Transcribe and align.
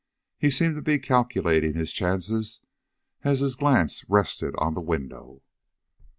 He 0.39 0.49
seemed 0.49 0.75
to 0.77 0.81
be 0.81 0.97
calculating 0.97 1.75
his 1.75 1.93
chances 1.93 2.61
as 3.23 3.41
his 3.41 3.55
glance 3.55 4.03
rested 4.09 4.55
on 4.57 4.73
the 4.73 4.81
window. 4.81 5.43